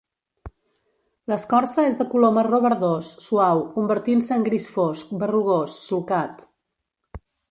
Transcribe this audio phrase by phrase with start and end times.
[1.31, 6.45] L'escorça és de color marró verdós, suau, convertint-se en gris fosc, berrugós, solcat.